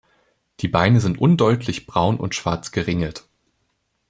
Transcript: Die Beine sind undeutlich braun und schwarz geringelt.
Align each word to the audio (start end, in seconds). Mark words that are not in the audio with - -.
Die 0.61 0.67
Beine 0.67 0.99
sind 0.99 1.19
undeutlich 1.21 1.85
braun 1.85 2.17
und 2.19 2.33
schwarz 2.33 2.71
geringelt. 2.71 3.29